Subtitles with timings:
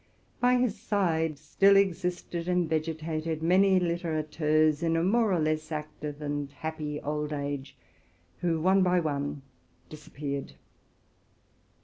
[0.39, 6.23] By his side still existed and vegetated many littérateurs, in a more or less active
[6.23, 7.77] and happy old age,
[8.39, 9.43] who one by one
[9.89, 10.53] disappeared.